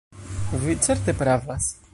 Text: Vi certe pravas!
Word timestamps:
Vi 0.63 0.77
certe 0.87 1.13
pravas! 1.21 1.69